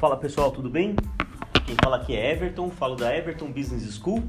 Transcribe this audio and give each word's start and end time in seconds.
Fala 0.00 0.16
pessoal, 0.16 0.50
tudo 0.50 0.70
bem? 0.70 0.96
Quem 1.66 1.76
fala 1.84 1.96
aqui 1.96 2.16
é 2.16 2.32
Everton, 2.32 2.70
falo 2.70 2.96
da 2.96 3.14
Everton 3.14 3.52
Business 3.52 3.98
School 3.98 4.24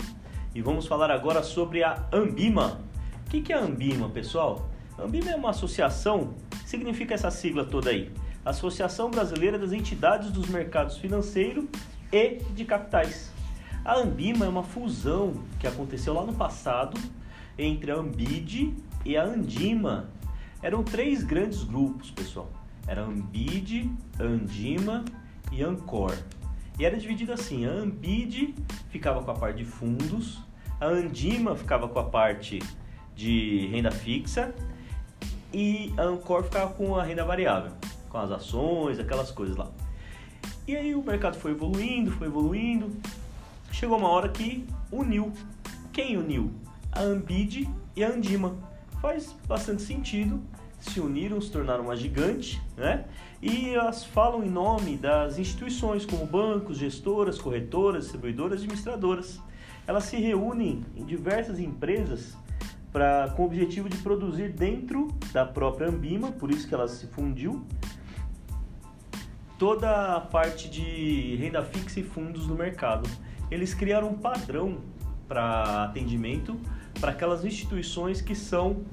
e 0.54 0.62
vamos 0.62 0.86
falar 0.86 1.10
agora 1.10 1.42
sobre 1.42 1.82
a 1.82 2.06
Ambima. 2.12 2.82
O 3.26 3.30
que 3.30 3.54
é 3.54 3.56
a 3.56 3.62
Ambima, 3.62 4.10
pessoal? 4.10 4.70
A 4.98 5.04
Ambima 5.04 5.32
é 5.32 5.36
uma 5.38 5.52
associação, 5.52 6.34
significa 6.66 7.14
essa 7.14 7.32
sigla 7.32 7.64
toda 7.64 7.90
aí, 7.90 8.12
Associação 8.44 9.10
Brasileira 9.10 9.58
das 9.58 9.72
Entidades 9.72 10.30
dos 10.30 10.50
Mercados 10.50 10.98
Financeiro 10.98 11.70
e 12.12 12.40
de 12.54 12.66
Capitais. 12.66 13.32
A 13.86 13.96
Ambima 13.96 14.44
é 14.44 14.50
uma 14.50 14.64
fusão 14.64 15.36
que 15.58 15.68
aconteceu 15.68 16.14
lá 16.14 16.26
no 16.26 16.34
passado 16.34 17.00
entre 17.58 17.92
a 17.92 17.96
Ambid 17.96 18.76
e 19.06 19.16
a 19.16 19.24
Andima. 19.24 20.10
Eram 20.62 20.84
três 20.84 21.24
grandes 21.24 21.64
grupos, 21.64 22.12
pessoal. 22.12 22.52
Era 22.86 23.04
Ambid, 23.04 23.90
Andima 24.20 25.06
e 25.52 25.64
Ancor. 25.64 26.16
E 26.80 26.86
era 26.86 26.98
dividido 26.98 27.34
assim: 27.34 27.66
a 27.66 27.72
Ambid 27.72 28.56
ficava 28.90 29.22
com 29.24 29.32
a 29.32 29.36
parte 29.36 29.58
de 29.58 29.66
fundos, 29.66 30.40
a 30.80 30.86
Andima 30.86 31.56
ficava 31.56 31.88
com 31.88 32.00
a 32.00 32.04
parte 32.04 32.60
de 33.16 33.68
renda 33.68 33.92
fixa 33.92 34.54
e 35.54 35.94
a 35.98 36.04
Ancor 36.04 36.44
ficava 36.44 36.74
com 36.74 36.96
a 36.96 37.04
renda 37.04 37.24
variável, 37.24 37.72
com 38.10 38.18
as 38.18 38.32
ações, 38.32 39.00
aquelas 39.00 39.32
coisas 39.32 39.56
lá. 39.56 39.70
E 40.68 40.76
aí 40.76 40.96
o 40.96 41.04
mercado 41.04 41.38
foi 41.38 41.52
evoluindo, 41.52 42.12
foi 42.12 42.28
evoluindo. 42.28 42.96
Chegou 43.72 43.98
uma 43.98 44.10
hora 44.10 44.30
que 44.30 44.66
uniu. 44.92 45.34
Quem 45.92 46.18
uniu? 46.18 46.52
A 46.92 47.02
Ambid 47.02 47.70
e 47.96 48.04
a 48.04 48.10
Andima. 48.10 48.56
Faz 49.02 49.36
bastante 49.48 49.82
sentido 49.82 50.42
se 50.82 51.00
uniram, 51.00 51.40
se 51.40 51.52
tornaram 51.52 51.86
uma 51.86 51.96
gigante, 51.96 52.62
né? 52.76 53.06
E 53.42 53.70
elas 53.70 54.04
falam 54.04 54.44
em 54.44 54.50
nome 54.50 54.98
das 54.98 55.38
instituições 55.40 56.06
como 56.06 56.26
bancos, 56.26 56.78
gestoras, 56.78 57.40
corretoras, 57.40 58.04
distribuidoras, 58.04 58.60
administradoras. 58.60 59.40
Elas 59.88 60.04
se 60.06 60.18
reúnem 60.18 60.86
em 60.96 61.06
diversas 61.06 61.60
empresas 61.60 62.36
para 62.92 63.30
com 63.36 63.44
o 63.44 63.46
objetivo 63.46 63.88
de 63.88 63.98
produzir 63.98 64.50
dentro 64.50 65.08
da 65.32 65.46
própria 65.46 65.88
Ambima, 65.88 66.32
por 66.32 66.52
isso 66.52 66.68
que 66.68 66.74
ela 66.74 66.88
se 66.88 67.08
fundiu, 67.08 67.66
toda 69.58 70.16
a 70.16 70.20
parte 70.20 70.70
de 70.70 71.36
renda 71.36 71.64
fixa 71.64 72.00
e 72.00 72.04
fundos 72.04 72.48
no 72.48 72.56
mercado. 72.56 73.10
Eles 73.50 73.74
criaram 73.74 74.10
um 74.10 74.18
padrão 74.18 74.80
para 75.28 75.86
atendimento 75.86 76.60
para 77.00 77.12
aquelas 77.12 77.46
instituições 77.46 78.22
que 78.22 78.36
são 78.36 78.84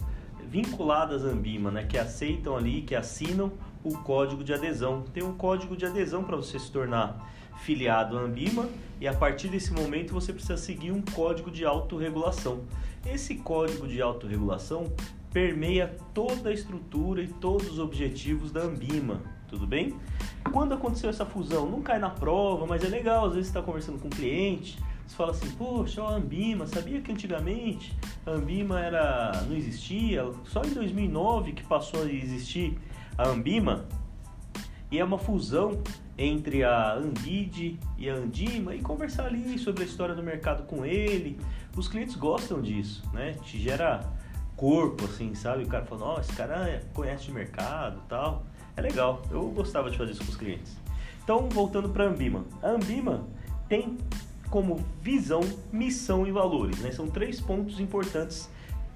vinculadas 0.50 1.24
à 1.24 1.28
Ambima, 1.28 1.70
né, 1.70 1.84
que 1.84 1.98
aceitam 1.98 2.56
ali, 2.56 2.82
que 2.82 2.94
assinam 2.94 3.52
o 3.84 3.96
código 3.98 4.42
de 4.42 4.52
adesão. 4.52 5.02
Tem 5.12 5.22
um 5.22 5.34
código 5.34 5.77
de 5.77 5.84
adesão 5.84 6.24
para 6.24 6.36
você 6.36 6.58
se 6.58 6.70
tornar 6.70 7.30
filiado 7.60 8.16
à 8.16 8.20
Ambima 8.20 8.69
e 9.00 9.06
a 9.06 9.12
partir 9.12 9.48
desse 9.48 9.72
momento 9.72 10.14
você 10.14 10.32
precisa 10.32 10.56
seguir 10.56 10.92
um 10.92 11.02
código 11.02 11.50
de 11.50 11.64
autorregulação. 11.64 12.60
Esse 13.06 13.36
código 13.36 13.86
de 13.86 14.00
autorregulação 14.00 14.92
permeia 15.32 15.96
toda 16.14 16.48
a 16.48 16.52
estrutura 16.52 17.22
e 17.22 17.28
todos 17.28 17.70
os 17.70 17.78
objetivos 17.78 18.50
da 18.50 18.62
Ambima, 18.62 19.20
tudo 19.48 19.66
bem? 19.66 19.94
Quando 20.52 20.72
aconteceu 20.72 21.10
essa 21.10 21.26
fusão, 21.26 21.69
não 21.69 21.82
cai 21.82 21.98
na 21.98 22.10
prova, 22.10 22.66
mas 22.66 22.82
é 22.82 22.88
legal, 22.88 23.26
às 23.26 23.34
vezes 23.34 23.48
está 23.48 23.60
conversando 23.60 23.98
com 23.98 24.06
um 24.06 24.10
cliente, 24.10 24.78
você 25.08 25.16
fala 25.16 25.30
assim, 25.30 25.50
poxa, 25.52 26.02
a 26.02 26.16
Ambima, 26.16 26.66
sabia 26.66 27.00
que 27.00 27.10
antigamente 27.10 27.96
a 28.26 28.32
Ambima 28.32 28.78
era, 28.78 29.42
não 29.48 29.56
existia, 29.56 30.22
só 30.44 30.62
em 30.62 30.70
2009 30.70 31.52
que 31.52 31.64
passou 31.64 32.02
a 32.02 32.12
existir 32.12 32.78
a 33.16 33.26
Ambima, 33.28 33.86
e 34.90 34.98
é 34.98 35.04
uma 35.04 35.18
fusão 35.18 35.82
entre 36.16 36.62
a 36.62 36.94
Ambid 36.94 37.78
e 37.96 38.10
a 38.10 38.14
Andima 38.14 38.74
e 38.74 38.80
conversar 38.80 39.26
ali 39.26 39.58
sobre 39.58 39.82
a 39.82 39.86
história 39.86 40.14
do 40.14 40.22
mercado 40.22 40.64
com 40.64 40.84
ele. 40.84 41.38
Os 41.76 41.88
clientes 41.88 42.16
gostam 42.16 42.60
disso, 42.60 43.02
né? 43.12 43.34
Te 43.42 43.58
gera 43.58 44.00
corpo, 44.56 45.04
assim, 45.04 45.34
sabe? 45.34 45.64
O 45.64 45.68
cara 45.68 45.84
fala, 45.84 46.00
nossa, 46.00 46.22
esse 46.22 46.32
cara 46.32 46.82
conhece 46.92 47.26
de 47.26 47.32
mercado 47.32 48.00
tal. 48.08 48.44
É 48.76 48.80
legal, 48.80 49.22
eu 49.30 49.42
gostava 49.50 49.91
de 49.91 49.97
fazer 49.97 50.12
isso 50.12 50.24
com 50.24 50.30
os 50.30 50.36
clientes. 50.36 50.76
Então, 51.22 51.48
voltando 51.48 51.91
para 51.91 52.04
a 52.04 52.08
Ambima. 52.08 52.44
A 52.62 52.70
Ambima 52.70 53.26
tem 53.68 53.98
como 54.50 54.84
visão, 55.03 55.41
missão 55.72 56.26
e 56.26 56.32
valores. 56.32 56.78
Né? 56.81 56.91
São 56.91 57.09
três 57.09 57.41
pontos 57.41 57.81
importantes 57.81 58.48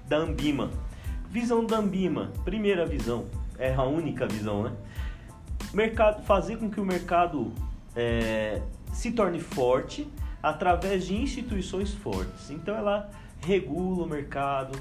da 0.07 0.17
Ambima. 0.17 0.71
Visão 1.29 1.65
da 1.65 1.77
Ambima, 1.77 2.31
primeira 2.45 2.85
visão, 2.85 3.25
é 3.57 3.73
a 3.73 3.83
única 3.83 4.27
visão, 4.27 4.63
né? 4.63 4.73
Mercado, 5.73 6.23
fazer 6.23 6.57
com 6.57 6.69
que 6.69 6.79
o 6.79 6.85
mercado 6.85 7.51
é, 7.95 8.61
se 8.91 9.11
torne 9.11 9.39
forte 9.39 10.07
através 10.41 11.07
de 11.07 11.15
instituições 11.15 11.91
fortes. 11.91 12.51
Então 12.51 12.75
ela 12.75 13.09
regula 13.41 14.03
o 14.03 14.07
mercado, 14.07 14.77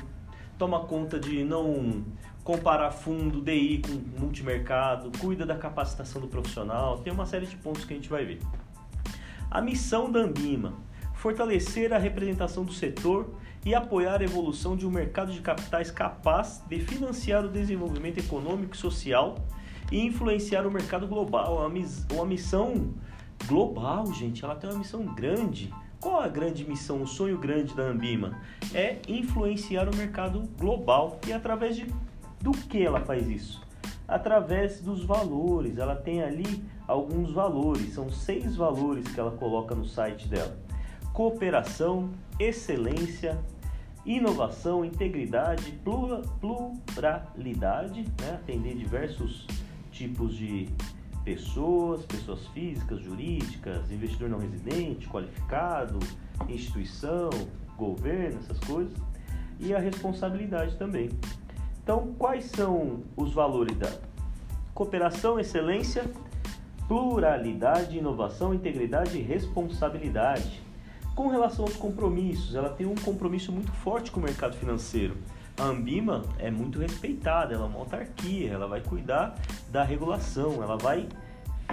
toma 0.58 0.80
conta 0.80 1.18
de 1.18 1.42
não 1.42 2.04
comparar 2.44 2.90
fundo, 2.90 3.40
DI 3.40 3.82
com 3.82 4.20
multimercado, 4.20 5.10
cuida 5.18 5.46
da 5.46 5.56
capacitação 5.56 6.20
do 6.20 6.26
profissional, 6.26 6.98
tem 6.98 7.12
uma 7.12 7.24
série 7.24 7.46
de 7.46 7.56
pontos 7.56 7.84
que 7.84 7.94
a 7.94 7.96
gente 7.96 8.08
vai 8.08 8.24
ver. 8.24 8.40
A 9.52 9.60
missão 9.60 10.10
da 10.10 10.20
Ambima: 10.20 10.72
fortalecer 11.12 11.92
a 11.92 11.98
representação 11.98 12.64
do 12.64 12.72
setor 12.72 13.34
e 13.66 13.74
apoiar 13.74 14.22
a 14.22 14.24
evolução 14.24 14.74
de 14.74 14.86
um 14.86 14.90
mercado 14.90 15.30
de 15.30 15.42
capitais 15.42 15.90
capaz 15.90 16.62
de 16.66 16.80
financiar 16.80 17.44
o 17.44 17.50
desenvolvimento 17.50 18.16
econômico 18.16 18.74
e 18.74 18.78
social 18.78 19.36
e 19.90 20.00
influenciar 20.00 20.66
o 20.66 20.70
mercado 20.70 21.06
global. 21.06 21.70
Uma 22.10 22.24
missão 22.24 22.94
global, 23.46 24.10
gente, 24.14 24.42
ela 24.42 24.54
tem 24.54 24.70
uma 24.70 24.78
missão 24.78 25.04
grande. 25.04 25.70
Qual 26.00 26.18
a 26.18 26.28
grande 26.28 26.66
missão, 26.66 27.02
o 27.02 27.06
sonho 27.06 27.36
grande 27.36 27.74
da 27.74 27.82
Ambima? 27.82 28.40
É 28.72 29.00
influenciar 29.06 29.86
o 29.86 29.94
mercado 29.94 30.48
global. 30.58 31.20
E 31.28 31.32
através 31.32 31.76
de 31.76 31.86
do 32.40 32.52
que 32.52 32.82
ela 32.82 33.00
faz 33.00 33.28
isso? 33.28 33.62
através 34.12 34.80
dos 34.80 35.04
valores. 35.04 35.78
Ela 35.78 35.96
tem 35.96 36.22
ali 36.22 36.62
alguns 36.86 37.32
valores, 37.32 37.94
são 37.94 38.10
seis 38.10 38.56
valores 38.56 39.06
que 39.08 39.18
ela 39.18 39.32
coloca 39.32 39.74
no 39.74 39.84
site 39.84 40.28
dela: 40.28 40.56
cooperação, 41.12 42.10
excelência, 42.38 43.38
inovação, 44.04 44.84
integridade, 44.84 45.78
pluralidade, 46.40 48.02
né? 48.20 48.34
atender 48.34 48.74
diversos 48.76 49.46
tipos 49.90 50.34
de 50.34 50.68
pessoas, 51.24 52.04
pessoas 52.04 52.46
físicas, 52.48 53.00
jurídicas, 53.00 53.90
investidor 53.90 54.28
não 54.28 54.38
residente, 54.38 55.08
qualificado, 55.08 55.98
instituição, 56.48 57.30
governo, 57.76 58.40
essas 58.40 58.58
coisas, 58.60 58.92
e 59.60 59.72
a 59.72 59.78
responsabilidade 59.78 60.76
também. 60.76 61.10
Então, 61.82 62.14
quais 62.18 62.46
são 62.46 63.02
os 63.16 63.32
valores 63.32 63.76
da 63.76 63.92
cooperação, 64.74 65.38
excelência, 65.38 66.04
pluralidade, 66.92 67.96
inovação, 67.96 68.52
integridade 68.52 69.16
e 69.16 69.22
responsabilidade? 69.22 70.60
Com 71.14 71.28
relação 71.28 71.64
aos 71.64 71.74
compromissos, 71.74 72.54
ela 72.54 72.68
tem 72.68 72.86
um 72.86 72.94
compromisso 72.94 73.50
muito 73.50 73.72
forte 73.72 74.10
com 74.10 74.20
o 74.20 74.22
mercado 74.22 74.54
financeiro. 74.56 75.16
A 75.56 75.62
Ambima 75.62 76.22
é 76.38 76.50
muito 76.50 76.78
respeitada, 76.78 77.54
ela 77.54 77.64
é 77.64 77.66
uma 77.66 77.78
autarquia, 77.78 78.52
ela 78.52 78.66
vai 78.66 78.82
cuidar 78.82 79.34
da 79.70 79.82
regulação, 79.82 80.62
ela 80.62 80.76
vai 80.76 81.08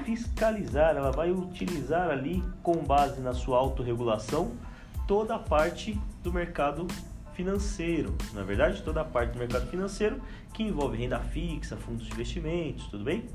fiscalizar, 0.06 0.96
ela 0.96 1.12
vai 1.12 1.32
utilizar 1.32 2.10
ali, 2.10 2.42
com 2.64 2.78
base 2.78 3.20
na 3.20 3.34
sua 3.34 3.58
autorregulação, 3.58 4.54
toda 5.06 5.36
a 5.36 5.40
parte 5.40 6.00
do 6.24 6.32
mercado 6.32 6.88
financeiro, 7.34 8.16
na 8.34 8.44
verdade, 8.44 8.82
toda 8.84 9.02
a 9.02 9.06
parte 9.06 9.34
do 9.34 9.40
mercado 9.40 9.68
financeiro 9.68 10.22
que 10.54 10.64
envolve 10.64 10.98
renda 10.98 11.20
fixa, 11.20 11.76
fundos 11.76 12.08
de 12.08 12.14
investimentos, 12.14 12.88
tudo 12.88 13.04
bem? 13.04 13.26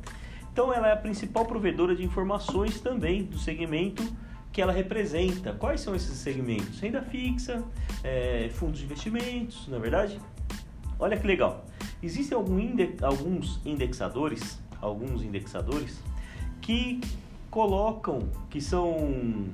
Então, 0.54 0.72
ela 0.72 0.86
é 0.86 0.92
a 0.92 0.96
principal 0.96 1.44
provedora 1.44 1.96
de 1.96 2.04
informações 2.04 2.80
também 2.80 3.24
do 3.24 3.36
segmento 3.36 4.04
que 4.52 4.62
ela 4.62 4.72
representa. 4.72 5.52
Quais 5.52 5.80
são 5.80 5.96
esses 5.96 6.16
segmentos? 6.16 6.78
Renda 6.78 7.02
fixa, 7.02 7.64
é, 8.04 8.48
fundos 8.52 8.78
de 8.78 8.84
investimentos, 8.84 9.66
na 9.66 9.78
é 9.78 9.80
verdade? 9.80 10.20
Olha 10.96 11.16
que 11.16 11.26
legal. 11.26 11.64
Existem 12.00 12.38
alguns 12.38 13.60
indexadores, 13.66 14.60
alguns 14.80 15.24
indexadores 15.24 16.00
que 16.60 17.00
colocam 17.50 18.20
que 18.48 18.60
são 18.60 19.48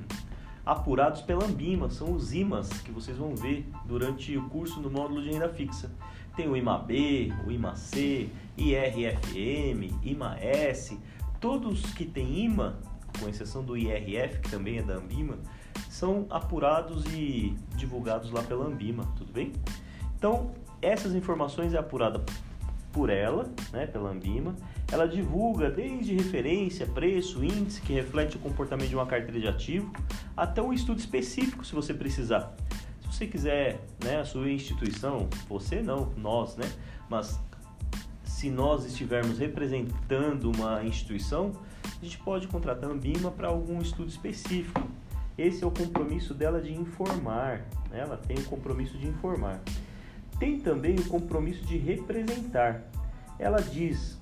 apurados 0.63 1.23
pela 1.23 1.45
Ambima, 1.45 1.89
são 1.89 2.13
os 2.13 2.31
IMAs 2.31 2.69
que 2.83 2.91
vocês 2.91 3.17
vão 3.17 3.35
ver 3.35 3.67
durante 3.85 4.37
o 4.37 4.47
curso 4.49 4.79
no 4.79 4.91
módulo 4.91 5.23
de 5.23 5.31
renda 5.31 5.49
fixa. 5.49 5.89
Tem 6.35 6.47
o 6.47 6.55
IMAB, 6.55 7.33
o 7.45 7.51
IMAC, 7.51 8.29
IRFM, 8.57 9.99
IMAS, 10.03 10.97
todos 11.39 11.81
que 11.93 12.05
têm 12.05 12.45
IMA, 12.45 12.79
com 13.19 13.27
exceção 13.27 13.63
do 13.63 13.75
IRF, 13.77 14.39
que 14.39 14.49
também 14.49 14.77
é 14.77 14.81
da 14.81 14.95
Ambima, 14.95 15.37
são 15.89 16.25
apurados 16.29 17.05
e 17.13 17.55
divulgados 17.75 18.31
lá 18.31 18.41
pela 18.43 18.65
Ambima, 18.65 19.05
tudo 19.17 19.31
bem? 19.33 19.51
Então, 20.17 20.51
essas 20.81 21.13
informações 21.13 21.73
é 21.73 21.77
apurada 21.77 22.23
por 22.91 23.09
ela, 23.09 23.49
né, 23.71 23.85
pela 23.85 24.09
Ambima, 24.09 24.55
ela 24.91 25.07
divulga 25.07 25.69
desde 25.69 26.13
referência, 26.13 26.85
preço, 26.85 27.43
índice 27.43 27.81
que 27.81 27.93
reflete 27.93 28.35
o 28.35 28.39
comportamento 28.39 28.89
de 28.89 28.95
uma 28.95 29.05
carteira 29.05 29.39
de 29.39 29.47
ativo, 29.47 29.91
até 30.35 30.61
um 30.61 30.73
estudo 30.73 30.99
específico 30.99 31.65
se 31.65 31.73
você 31.73 31.93
precisar. 31.93 32.53
Você 33.21 33.27
quiser, 33.27 33.79
né, 34.03 34.19
a 34.19 34.25
sua 34.25 34.49
instituição, 34.49 35.29
você 35.47 35.79
não, 35.79 36.11
nós, 36.17 36.57
né, 36.57 36.67
mas 37.07 37.39
se 38.23 38.49
nós 38.49 38.83
estivermos 38.83 39.37
representando 39.37 40.51
uma 40.51 40.83
instituição, 40.83 41.51
a 41.83 42.03
gente 42.03 42.17
pode 42.17 42.47
contratar 42.47 42.89
a 42.89 42.93
Ambima 42.93 43.29
para 43.29 43.47
algum 43.47 43.79
estudo 43.79 44.09
específico. 44.09 44.81
Esse 45.37 45.63
é 45.63 45.67
o 45.67 45.69
compromisso 45.69 46.33
dela 46.33 46.59
de 46.59 46.73
informar, 46.73 47.59
né? 47.91 47.99
ela 47.99 48.17
tem 48.17 48.39
o 48.39 48.43
compromisso 48.45 48.97
de 48.97 49.07
informar. 49.07 49.61
Tem 50.39 50.59
também 50.59 50.95
o 50.95 51.05
compromisso 51.05 51.63
de 51.63 51.77
representar. 51.77 52.81
Ela 53.37 53.61
diz 53.61 54.17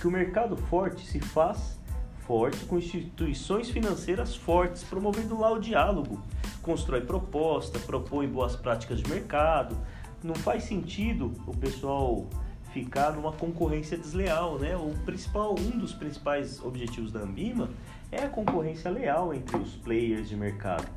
que 0.00 0.08
o 0.08 0.10
mercado 0.10 0.56
forte 0.56 1.04
se 1.04 1.20
faz 1.20 1.78
forte 2.26 2.64
com 2.64 2.78
instituições 2.78 3.70
financeiras 3.70 4.34
fortes, 4.34 4.82
promovendo 4.82 5.38
lá 5.38 5.52
o 5.52 5.58
diálogo, 5.58 6.20
constrói 6.62 7.02
proposta, 7.02 7.78
propõe 7.78 8.26
boas 8.26 8.56
práticas 8.56 9.00
de 9.00 9.08
mercado. 9.08 9.76
Não 10.22 10.34
faz 10.34 10.64
sentido 10.64 11.32
o 11.46 11.56
pessoal 11.56 12.26
ficar 12.72 13.12
numa 13.12 13.32
concorrência 13.32 13.96
desleal, 13.96 14.58
né? 14.58 14.76
O 14.76 14.90
principal, 15.04 15.54
um 15.58 15.78
dos 15.78 15.92
principais 15.92 16.60
objetivos 16.62 17.12
da 17.12 17.20
Ambima 17.20 17.68
é 18.10 18.22
a 18.22 18.28
concorrência 18.28 18.90
leal 18.90 19.32
entre 19.32 19.56
os 19.56 19.76
players 19.76 20.28
de 20.28 20.36
mercado. 20.36 20.88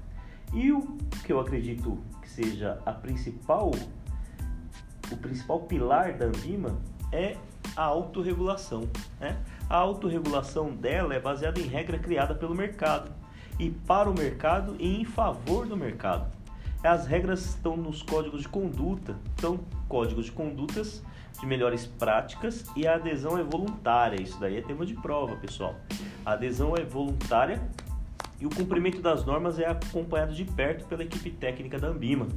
E 0.54 0.72
o 0.72 0.98
que 1.26 1.32
eu 1.32 1.40
acredito 1.40 2.00
que 2.22 2.30
seja 2.30 2.82
a 2.86 2.92
principal, 2.94 3.72
o 5.12 5.18
principal 5.18 5.60
pilar 5.62 6.14
da 6.14 6.26
Ambima 6.26 6.80
é 7.12 7.36
a 7.76 7.84
autorregulação. 7.84 8.90
Né? 9.20 9.38
A 9.70 9.76
autorregulação 9.76 10.72
dela 10.72 11.14
é 11.14 11.20
baseada 11.20 11.60
em 11.60 11.68
regra 11.68 12.00
criada 12.00 12.34
pelo 12.34 12.56
mercado 12.56 13.12
e 13.60 13.70
para 13.70 14.10
o 14.10 14.14
mercado 14.14 14.76
e 14.80 15.02
em 15.02 15.04
favor 15.04 15.68
do 15.68 15.76
mercado. 15.76 16.32
As 16.82 17.06
regras 17.06 17.44
estão 17.46 17.76
nos 17.76 18.02
códigos 18.02 18.44
de 18.44 18.48
conduta, 18.48 19.16
são 19.42 19.60
códigos 19.90 20.26
de 20.26 20.32
condutas 20.32 21.04
de 21.40 21.46
melhores 21.46 21.86
práticas 21.86 22.64
e 22.76 22.88
a 22.88 22.96
adesão 22.96 23.38
é 23.38 23.44
voluntária. 23.44 24.22
Isso 24.22 24.40
daí 24.40 24.58
é 24.58 24.62
tema 24.62 24.86
de 24.86 24.94
prova, 24.94 25.36
pessoal. 25.36 25.76
A 26.26 26.32
adesão 26.32 26.76
é 26.78 26.84
voluntária 26.86 27.62
e 28.40 28.46
o 28.46 28.50
cumprimento 28.50 29.02
das 29.02 29.26
normas 29.26 29.60
é 29.60 29.66
acompanhado 29.66 30.34
de 30.34 30.46
perto 30.46 30.86
pela 30.86 31.04
equipe 31.04 31.30
técnica 31.32 31.78
da 31.78 31.88
Ambima. 31.88 32.28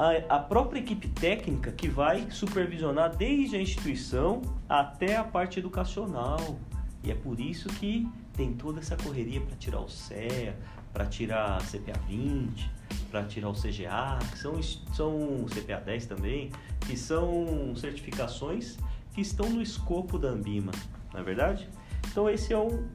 A, 0.00 0.36
a 0.36 0.38
própria 0.38 0.80
equipe 0.80 1.08
técnica 1.08 1.70
que 1.70 1.86
vai 1.86 2.30
supervisionar 2.30 3.14
desde 3.14 3.56
a 3.56 3.60
instituição 3.60 4.40
até 4.66 5.18
a 5.18 5.22
parte 5.22 5.58
educacional. 5.58 6.58
E 7.04 7.10
é 7.10 7.14
por 7.14 7.38
isso 7.38 7.68
que 7.68 8.08
tem 8.32 8.54
toda 8.54 8.80
essa 8.80 8.96
correria 8.96 9.42
para 9.42 9.54
tirar 9.56 9.80
o 9.80 9.90
CEA, 9.90 10.56
para 10.90 11.04
tirar 11.04 11.58
a 11.58 11.58
CPA 11.58 12.00
20, 12.08 12.70
para 13.10 13.24
tirar 13.24 13.50
o 13.50 13.52
CGA, 13.52 14.18
que 14.32 14.38
são, 14.38 14.62
são 14.62 15.44
CPA 15.44 15.82
10 15.84 16.06
também, 16.06 16.50
que 16.86 16.96
são 16.96 17.76
certificações 17.76 18.78
que 19.12 19.20
estão 19.20 19.50
no 19.50 19.60
escopo 19.60 20.18
da 20.18 20.28
Ambima, 20.28 20.72
não 21.12 21.20
é 21.20 21.22
verdade? 21.22 21.68
Então 22.10 22.26
esse 22.26 22.54
é 22.54 22.58
um 22.58 22.88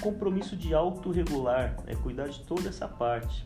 compromisso 0.00 0.56
de 0.56 0.72
autorregular, 0.72 1.74
é 1.88 1.96
cuidar 1.96 2.28
de 2.28 2.38
toda 2.44 2.68
essa 2.68 2.86
parte. 2.86 3.44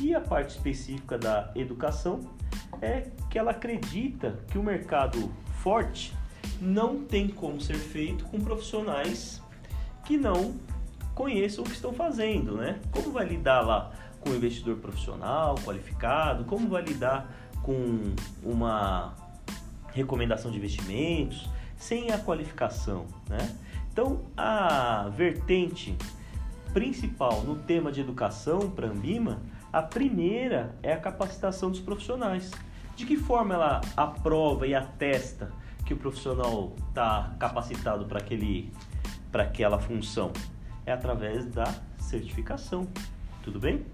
E 0.00 0.12
a 0.14 0.20
parte 0.20 0.50
específica 0.50 1.16
da 1.16 1.52
educação 1.54 2.34
é 2.80 3.08
que 3.30 3.38
ela 3.38 3.50
acredita 3.50 4.38
que 4.50 4.58
o 4.58 4.62
mercado 4.62 5.30
forte 5.62 6.12
não 6.60 7.04
tem 7.04 7.28
como 7.28 7.60
ser 7.60 7.76
feito 7.76 8.24
com 8.26 8.40
profissionais 8.40 9.42
que 10.04 10.16
não 10.16 10.54
conheçam 11.14 11.64
o 11.64 11.66
que 11.66 11.72
estão 11.72 11.92
fazendo, 11.92 12.56
né? 12.56 12.78
Como 12.90 13.10
vai 13.10 13.26
lidar 13.26 13.60
lá 13.60 13.92
com 14.20 14.30
o 14.30 14.34
investidor 14.34 14.76
profissional, 14.76 15.54
qualificado? 15.64 16.44
Como 16.44 16.68
vai 16.68 16.82
lidar 16.82 17.32
com 17.62 18.14
uma 18.42 19.14
recomendação 19.92 20.50
de 20.50 20.58
investimentos 20.58 21.48
sem 21.76 22.12
a 22.12 22.18
qualificação, 22.18 23.06
né? 23.28 23.56
Então, 23.90 24.20
a 24.36 25.08
vertente 25.16 25.96
principal 26.74 27.40
no 27.42 27.56
tema 27.56 27.90
de 27.90 28.02
educação 28.02 28.70
para 28.70 28.88
Ambima, 28.88 29.40
a 29.72 29.82
primeira 29.82 30.74
é 30.82 30.92
a 30.92 30.98
capacitação 30.98 31.70
dos 31.70 31.80
profissionais. 31.80 32.50
De 32.94 33.04
que 33.04 33.16
forma 33.16 33.54
ela 33.54 33.80
aprova 33.96 34.66
e 34.66 34.74
atesta 34.74 35.50
que 35.84 35.92
o 35.92 35.96
profissional 35.96 36.72
está 36.88 37.34
capacitado 37.38 38.06
para 38.06 38.18
aquele 38.18 38.72
para 39.30 39.42
aquela 39.42 39.78
função? 39.78 40.32
é 40.86 40.92
através 40.92 41.44
da 41.46 41.74
certificação. 41.98 42.86
Tudo 43.42 43.58
bem? 43.58 43.84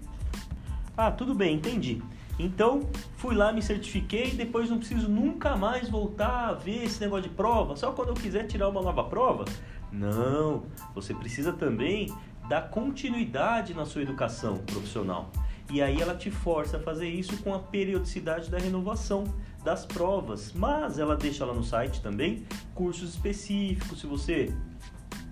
Ah, 0.95 1.11
tudo 1.11 1.33
bem, 1.33 1.55
entendi. 1.55 2.01
Então, 2.37 2.87
fui 3.17 3.35
lá, 3.35 3.51
me 3.51 3.61
certifiquei 3.61 4.29
e 4.29 4.35
depois 4.35 4.69
não 4.69 4.77
preciso 4.77 5.09
nunca 5.09 5.55
mais 5.55 5.89
voltar 5.89 6.49
a 6.49 6.53
ver 6.53 6.83
esse 6.83 7.01
negócio 7.01 7.29
de 7.29 7.35
prova, 7.35 7.75
só 7.75 7.91
quando 7.91 8.09
eu 8.09 8.15
quiser 8.15 8.45
tirar 8.45 8.69
uma 8.69 8.81
nova 8.81 9.03
prova? 9.03 9.45
Não, 9.91 10.63
você 10.95 11.13
precisa 11.13 11.53
também 11.53 12.11
dar 12.47 12.69
continuidade 12.69 13.73
na 13.73 13.85
sua 13.85 14.01
educação 14.01 14.57
profissional. 14.57 15.31
E 15.71 15.81
aí 15.81 16.01
ela 16.01 16.15
te 16.15 16.29
força 16.29 16.77
a 16.77 16.79
fazer 16.79 17.07
isso 17.07 17.37
com 17.37 17.53
a 17.53 17.59
periodicidade 17.59 18.49
da 18.49 18.57
renovação 18.57 19.23
das 19.63 19.85
provas. 19.85 20.51
Mas 20.53 20.99
ela 20.99 21.15
deixa 21.15 21.45
lá 21.45 21.53
no 21.53 21.63
site 21.63 22.01
também 22.01 22.45
cursos 22.75 23.11
específicos, 23.11 23.99
se 23.99 24.07
você 24.07 24.53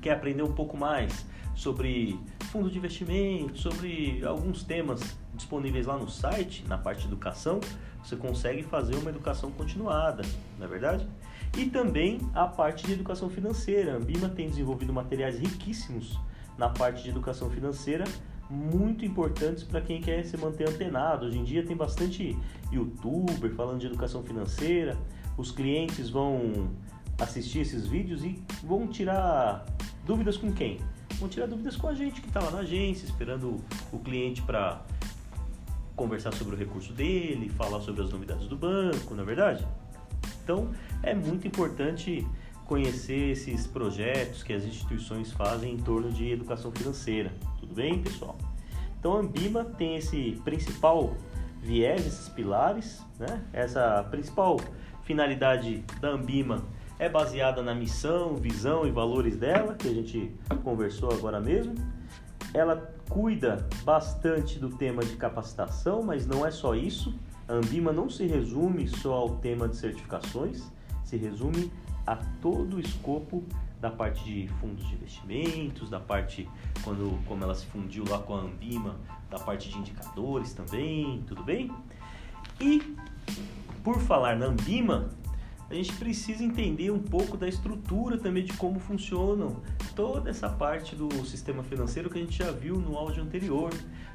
quer 0.01 0.13
aprender 0.13 0.43
um 0.43 0.53
pouco 0.53 0.75
mais 0.77 1.25
sobre 1.53 2.19
fundo 2.51 2.69
de 2.69 2.77
investimento, 2.77 3.57
sobre 3.57 4.23
alguns 4.25 4.63
temas 4.63 5.15
disponíveis 5.33 5.85
lá 5.85 5.97
no 5.97 6.09
site, 6.09 6.65
na 6.67 6.77
parte 6.77 7.01
de 7.01 7.07
educação, 7.07 7.59
você 8.03 8.15
consegue 8.15 8.63
fazer 8.63 8.95
uma 8.95 9.09
educação 9.09 9.51
continuada, 9.51 10.23
não 10.57 10.65
é 10.65 10.69
verdade? 10.69 11.07
E 11.57 11.65
também 11.65 12.19
a 12.33 12.47
parte 12.47 12.85
de 12.85 12.93
educação 12.93 13.29
financeira. 13.29 13.97
A 13.97 14.29
tem 14.29 14.49
desenvolvido 14.49 14.93
materiais 14.93 15.39
riquíssimos 15.39 16.17
na 16.57 16.69
parte 16.69 17.03
de 17.03 17.09
educação 17.09 17.49
financeira, 17.49 18.05
muito 18.51 19.05
importantes 19.05 19.63
para 19.63 19.81
quem 19.81 20.01
quer 20.01 20.25
se 20.25 20.35
manter 20.37 20.67
antenado. 20.67 21.25
Hoje 21.25 21.39
em 21.39 21.43
dia 21.43 21.65
tem 21.65 21.75
bastante 21.75 22.37
youtuber 22.71 23.53
falando 23.55 23.79
de 23.79 23.87
educação 23.87 24.21
financeira. 24.23 24.97
Os 25.37 25.51
clientes 25.51 26.09
vão 26.09 26.69
assistir 27.17 27.59
esses 27.59 27.87
vídeos 27.87 28.23
e 28.23 28.41
vão 28.63 28.87
tirar 28.87 29.65
dúvidas 30.05 30.37
com 30.37 30.51
quem? 30.51 30.79
vão 31.21 31.29
tirar 31.29 31.45
dúvidas 31.45 31.75
com 31.75 31.87
a 31.87 31.93
gente 31.93 32.19
que 32.19 32.27
está 32.27 32.39
lá 32.39 32.51
na 32.51 32.59
agência, 32.59 33.05
esperando 33.05 33.63
o 33.91 33.99
cliente 33.99 34.41
para 34.41 34.81
conversar 35.95 36.33
sobre 36.33 36.55
o 36.55 36.57
recurso 36.57 36.91
dele, 36.93 37.47
falar 37.49 37.79
sobre 37.81 38.01
as 38.01 38.09
novidades 38.09 38.47
do 38.47 38.57
banco, 38.57 39.13
não 39.13 39.23
é 39.23 39.25
verdade? 39.25 39.65
Então 40.43 40.71
é 41.03 41.13
muito 41.13 41.47
importante 41.47 42.27
conhecer 42.65 43.31
esses 43.31 43.67
projetos 43.67 44.41
que 44.41 44.51
as 44.51 44.63
instituições 44.63 45.31
fazem 45.31 45.73
em 45.73 45.77
torno 45.77 46.11
de 46.11 46.31
educação 46.31 46.71
financeira. 46.71 47.31
Tudo 47.59 47.75
bem, 47.75 48.01
pessoal? 48.01 48.35
Então 49.01 49.17
a 49.17 49.19
Ambima 49.19 49.65
tem 49.65 49.95
esse 49.95 50.39
principal 50.45 51.15
viés, 51.59 52.05
esses 52.05 52.29
pilares, 52.29 53.01
né? 53.17 53.43
Essa 53.51 54.03
principal 54.11 54.59
finalidade 55.01 55.83
da 55.99 56.09
Ambima 56.09 56.63
é 56.99 57.09
baseada 57.09 57.63
na 57.63 57.73
missão, 57.73 58.35
visão 58.35 58.85
e 58.85 58.91
valores 58.91 59.35
dela, 59.35 59.73
que 59.73 59.87
a 59.87 59.91
gente 59.91 60.31
conversou 60.63 61.11
agora 61.11 61.41
mesmo. 61.41 61.73
Ela 62.53 62.93
cuida 63.09 63.67
bastante 63.83 64.59
do 64.59 64.69
tema 64.69 65.03
de 65.03 65.15
capacitação, 65.15 66.03
mas 66.03 66.27
não 66.27 66.45
é 66.45 66.51
só 66.51 66.75
isso. 66.75 67.11
A 67.47 67.53
Ambima 67.53 67.91
não 67.91 68.07
se 68.07 68.27
resume 68.27 68.87
só 68.87 69.13
ao 69.13 69.37
tema 69.37 69.67
de 69.67 69.77
certificações, 69.77 70.71
se 71.03 71.17
resume 71.17 71.71
a 72.05 72.17
todo 72.39 72.77
o 72.77 72.79
escopo 72.79 73.43
da 73.81 73.89
parte 73.89 74.23
de 74.23 74.47
fundos 74.59 74.87
de 74.87 74.93
investimentos, 74.93 75.89
da 75.89 75.99
parte 75.99 76.47
quando 76.83 77.19
como 77.25 77.43
ela 77.43 77.55
se 77.55 77.65
fundiu 77.65 78.05
lá 78.07 78.19
com 78.19 78.35
a 78.35 78.41
Ambima, 78.41 78.95
da 79.29 79.39
parte 79.39 79.69
de 79.69 79.77
indicadores 79.77 80.53
também, 80.53 81.23
tudo 81.27 81.43
bem? 81.43 81.71
E 82.59 82.95
por 83.83 83.99
falar 83.99 84.37
na 84.37 84.45
Ambima, 84.45 85.09
a 85.67 85.73
gente 85.73 85.93
precisa 85.93 86.43
entender 86.43 86.91
um 86.91 86.99
pouco 86.99 87.35
da 87.35 87.47
estrutura 87.47 88.17
também 88.17 88.43
de 88.43 88.53
como 88.53 88.79
funcionam 88.79 89.57
toda 89.95 90.29
essa 90.29 90.47
parte 90.47 90.95
do 90.95 91.09
sistema 91.25 91.63
financeiro 91.63 92.09
que 92.09 92.19
a 92.19 92.21
gente 92.21 92.37
já 92.37 92.51
viu 92.51 92.75
no 92.75 92.95
áudio 92.95 93.23
anterior, 93.23 93.71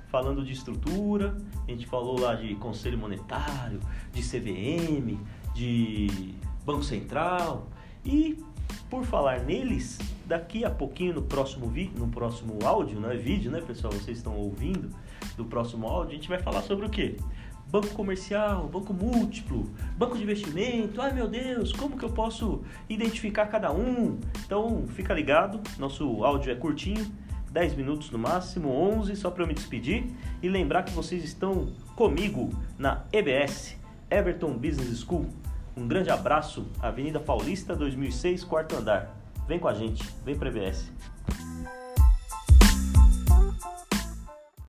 falando 0.08 0.44
de 0.44 0.52
estrutura, 0.52 1.36
a 1.66 1.70
gente 1.70 1.86
falou 1.86 2.20
lá 2.20 2.34
de 2.34 2.54
conselho 2.56 2.98
monetário, 2.98 3.80
de 4.12 4.22
CVM, 4.22 5.18
de 5.54 6.34
Banco 6.64 6.84
Central 6.84 7.68
e 8.04 8.38
por 8.90 9.04
falar 9.04 9.40
neles, 9.40 9.98
daqui 10.24 10.64
a 10.64 10.70
pouquinho 10.70 11.14
no 11.14 11.22
próximo 11.22 11.68
vídeo, 11.68 11.98
no 11.98 12.08
próximo 12.08 12.58
áudio, 12.64 13.00
não 13.00 13.10
é 13.10 13.16
vídeo, 13.16 13.50
né, 13.50 13.60
pessoal? 13.60 13.92
Vocês 13.92 14.18
estão 14.18 14.36
ouvindo 14.36 14.90
do 15.36 15.44
próximo 15.44 15.86
áudio, 15.86 16.12
a 16.12 16.14
gente 16.14 16.28
vai 16.28 16.38
falar 16.38 16.62
sobre 16.62 16.86
o 16.86 16.90
quê? 16.90 17.16
banco 17.68 17.88
comercial, 17.88 18.68
banco 18.68 18.94
múltiplo, 18.94 19.68
banco 19.96 20.16
de 20.16 20.22
investimento. 20.22 21.00
Ai 21.02 21.12
meu 21.12 21.28
Deus, 21.28 21.72
como 21.72 21.98
que 21.98 22.04
eu 22.04 22.10
posso 22.10 22.62
identificar 22.88 23.46
cada 23.46 23.72
um? 23.72 24.18
Então 24.44 24.86
fica 24.88 25.12
ligado, 25.12 25.60
nosso 25.78 26.24
áudio 26.24 26.52
é 26.52 26.54
curtinho, 26.54 27.04
10 27.50 27.74
minutos 27.74 28.10
no 28.10 28.18
máximo, 28.18 28.70
11 28.70 29.16
só 29.16 29.30
para 29.30 29.42
eu 29.42 29.46
me 29.46 29.54
despedir 29.54 30.06
e 30.42 30.48
lembrar 30.48 30.84
que 30.84 30.92
vocês 30.92 31.24
estão 31.24 31.72
comigo 31.94 32.50
na 32.78 33.04
EBS, 33.12 33.76
Everton 34.10 34.52
Business 34.52 35.00
School. 35.00 35.26
Um 35.76 35.86
grande 35.86 36.08
abraço, 36.08 36.66
Avenida 36.80 37.20
Paulista 37.20 37.76
2006, 37.76 38.44
quarto 38.44 38.76
andar. 38.76 39.14
Vem 39.46 39.58
com 39.58 39.68
a 39.68 39.74
gente, 39.74 40.02
vem 40.24 40.34
para 40.34 40.48
a 40.48 40.50
EBS. 40.50 40.90